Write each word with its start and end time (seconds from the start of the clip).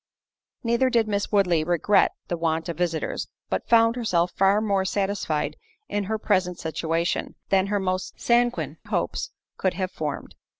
Neither 0.63 0.89
did 0.89 1.07
Miss 1.07 1.31
Woodley 1.31 1.63
regret 1.63 2.13
the 2.27 2.35
want 2.35 2.67
of 2.69 2.75
visitors, 2.77 3.27
but 3.51 3.69
found 3.69 3.95
herself 3.95 4.31
far 4.31 4.59
more 4.59 4.83
satisfied 4.83 5.57
in 5.89 6.05
her 6.05 6.17
present 6.17 6.57
situation, 6.57 7.35
than 7.49 7.67
her 7.67 7.79
most 7.79 8.19
sanguine 8.19 8.77
hopes 8.87 9.29
could 9.59 9.75
have 9.75 9.91
formed. 9.91 10.33